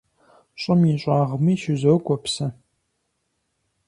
[0.61, 2.47] ЩӀым и щӀагъми щызокӀуэ псы.